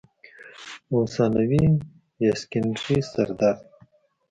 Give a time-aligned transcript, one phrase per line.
[0.91, 1.65] او ثانوي
[2.23, 3.57] يا سيکنډري سردرد